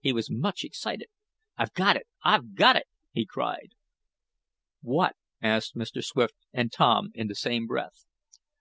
He 0.00 0.12
was 0.12 0.28
much 0.32 0.64
excited. 0.64 1.06
"I've 1.56 1.72
got 1.72 1.94
it! 1.94 2.08
I've 2.24 2.56
got 2.56 2.74
it!" 2.74 2.88
he 3.12 3.24
cried. 3.24 3.70
"What?" 4.82 5.14
asked 5.40 5.76
Mr. 5.76 6.02
Swift 6.04 6.34
and 6.52 6.72
Tom 6.72 7.12
in 7.14 7.28
the 7.28 7.36
same 7.36 7.68
breath. 7.68 8.04